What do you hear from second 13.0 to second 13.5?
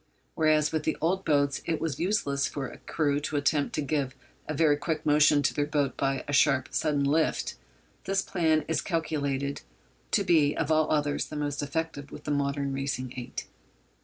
eight.